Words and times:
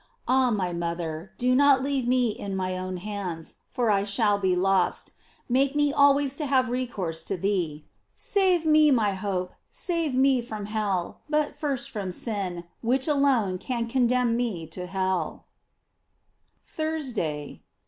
Ah, 0.27 0.49
my 0.49 0.73
mother, 0.73 1.31
do 1.37 1.53
not 1.53 1.83
leave 1.83 2.07
me 2.07 2.29
in 2.31 2.55
my 2.55 2.75
own 2.75 2.97
hands, 2.97 3.57
for 3.69 3.91
I 3.91 4.03
shall 4.03 4.39
be 4.39 4.55
lost; 4.55 5.11
make 5.47 5.75
me 5.75 5.93
always 5.93 6.35
to 6.37 6.47
have 6.47 6.69
recourse 6.69 7.21
to 7.25 7.37
thee. 7.37 7.85
Save 8.15 8.65
me, 8.65 8.89
my 8.89 9.11
hope, 9.13 9.53
save 9.69 10.15
me 10.15 10.41
from 10.41 10.65
hell; 10.65 11.21
but 11.29 11.55
first 11.55 11.91
from 11.91 12.11
sin, 12.11 12.63
which 12.81 13.07
alone 13.07 13.59
can 13.59 13.85
condemn 13.85 14.35
me 14.35 14.65
to 14.69 14.87
hell 14.87 15.45
THURSDAY. 16.63 17.61